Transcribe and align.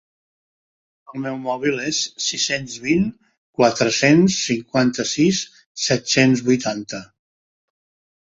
El 1.11 1.19
meu 1.25 1.35
mòvil 1.41 1.75
és: 1.87 1.99
sis-cents 2.27 2.77
vint 2.85 3.03
quatre-cents 3.59 4.37
cinquanta-sis 4.47 5.43
set-cents 5.85 6.43
vuitanta. 6.49 7.03